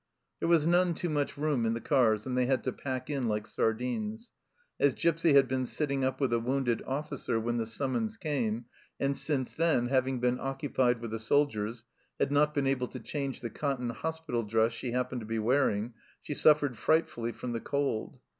There 0.39 0.49
was 0.49 0.65
none 0.65 0.95
too 0.95 1.09
much 1.09 1.37
room 1.37 1.63
in 1.63 1.75
the 1.75 1.79
cars, 1.79 2.25
and 2.25 2.35
they 2.35 2.47
had 2.47 2.63
to 2.63 2.71
pack 2.73 3.07
in 3.11 3.27
like 3.27 3.45
sardines. 3.45 4.31
As 4.79 4.95
Gipsy 4.95 5.33
had 5.33 5.47
been 5.47 5.67
sitting 5.67 6.03
up 6.03 6.19
with 6.19 6.33
a 6.33 6.39
wounded 6.39 6.81
officer 6.87 7.39
when 7.39 7.57
the 7.57 7.67
summons 7.67 8.17
came, 8.17 8.65
and 8.99 9.15
since 9.15 9.53
then, 9.53 9.89
having 9.89 10.19
been 10.19 10.39
occu 10.39 10.73
pied 10.73 11.01
with 11.01 11.11
the 11.11 11.19
soldiers, 11.19 11.85
had 12.19 12.31
not 12.31 12.51
been 12.55 12.65
able 12.65 12.87
to 12.87 12.99
change 12.99 13.41
the 13.41 13.51
cotton 13.51 13.91
hospital 13.91 14.41
dress 14.41 14.73
she 14.73 14.91
happened 14.91 15.21
to 15.21 15.27
be 15.27 15.37
wear 15.37 15.69
ing, 15.69 15.93
she 16.19 16.33
suffered 16.33 16.79
frightfully 16.79 17.31
from 17.31 17.51
the 17.53 17.61
cold. 17.61 18.19